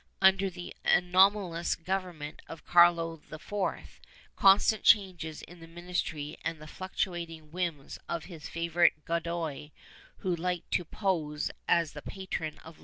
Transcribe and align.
^ 0.01 0.03
Under 0.19 0.49
the 0.49 0.75
anomalous 0.83 1.75
government 1.75 2.41
of 2.49 2.65
Carlos 2.65 3.19
IV, 3.31 4.01
constant 4.35 4.81
changes 4.83 5.43
in 5.43 5.59
the 5.59 5.67
ministry 5.67 6.37
and 6.43 6.59
the 6.59 6.65
fluctuating 6.65 7.51
whims 7.51 7.99
of 8.09 8.23
his 8.25 8.49
favorite 8.49 9.05
Godoy, 9.05 9.69
who 10.17 10.35
liked 10.35 10.71
to 10.71 10.85
pose 10.85 11.51
as 11.67 11.93
the 11.93 12.01
patron 12.01 12.13
of 12.13 12.31
letters 12.33 12.63
* 12.63 12.63
Llorente, 12.63 12.77
cap. 12.79 12.79